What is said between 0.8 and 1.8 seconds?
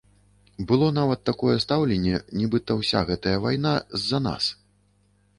нават такое